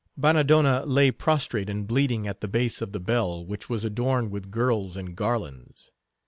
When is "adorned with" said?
3.85-4.49